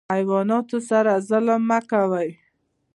حیواناتو 0.13 0.77
سره 0.89 1.13
ظلم 1.29 1.61
مه 1.69 1.79
کوئ 1.89 2.29